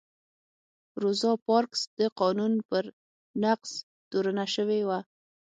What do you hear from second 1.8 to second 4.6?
د قانون پر نقض تورنه